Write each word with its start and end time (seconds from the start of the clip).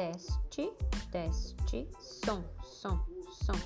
Teste, 0.00 0.70
teste, 1.12 1.86
som, 2.00 2.42
som, 2.64 2.98
som. 3.44 3.56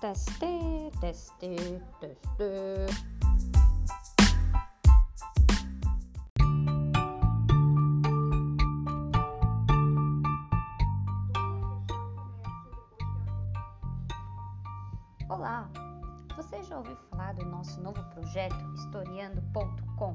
Teste, 0.00 0.90
teste, 1.00 1.80
teste. 2.00 3.11
Olá! 15.28 15.70
Você 16.36 16.62
já 16.64 16.78
ouviu 16.78 16.96
falar 17.08 17.34
do 17.34 17.46
nosso 17.46 17.80
novo 17.80 18.02
projeto 18.10 18.56
Historiando.com? 18.74 20.12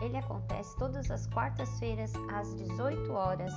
Ele 0.00 0.16
acontece 0.16 0.76
todas 0.78 1.10
as 1.10 1.26
quartas-feiras 1.26 2.12
às 2.32 2.54
18 2.54 3.12
horas, 3.12 3.52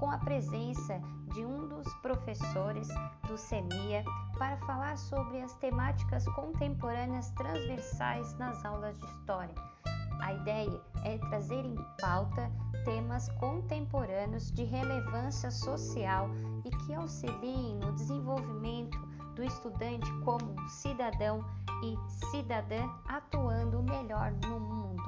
com 0.00 0.10
a 0.10 0.18
presença 0.18 1.00
de 1.34 1.44
um 1.44 1.68
dos 1.68 1.86
professores 1.96 2.88
do 3.28 3.36
SEMIA 3.36 4.04
para 4.38 4.56
falar 4.58 4.96
sobre 4.96 5.40
as 5.40 5.54
temáticas 5.56 6.24
contemporâneas 6.30 7.30
transversais 7.30 8.36
nas 8.38 8.64
aulas 8.64 8.98
de 8.98 9.06
história. 9.06 9.54
A 10.20 10.32
ideia 10.32 10.80
é 11.04 11.18
trazer 11.18 11.64
em 11.64 11.76
pauta 12.00 12.50
temas 12.84 13.28
contemporâneos 13.38 14.50
de 14.52 14.64
relevância 14.64 15.50
social 15.50 16.30
e 16.64 16.70
que 16.70 16.94
auxiliem 16.94 17.76
no 17.76 17.92
desenvolvimento 17.92 18.98
do 19.34 19.42
estudante 19.42 20.10
como 20.24 20.54
cidadão 20.68 21.44
e 21.82 21.96
cidadã 22.30 22.88
atuando 23.08 23.82
melhor 23.82 24.32
no 24.44 24.60
mundo. 24.60 25.02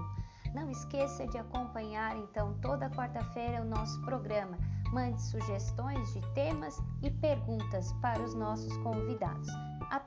Não 0.55 0.71
esqueça 0.71 1.27
de 1.27 1.39
acompanhar 1.39 2.17
então 2.17 2.55
toda 2.61 2.91
quarta-feira 2.91 3.63
o 3.63 3.65
nosso 3.65 4.01
programa. 4.03 4.57
Mande 4.93 5.21
sugestões 5.21 6.13
de 6.13 6.21
temas 6.35 6.81
e 7.03 7.11
perguntas 7.11 7.93
para 7.95 8.23
os 8.23 8.35
nossos 8.35 8.77
convidados. 8.79 9.49
Até! 9.91 10.04